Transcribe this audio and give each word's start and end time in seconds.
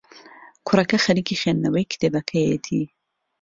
کوڕەکە 0.67 0.97
خەریکی 1.05 1.39
خوێندنەوەی 1.41 1.89
کتێبەکەیەتی. 1.91 2.83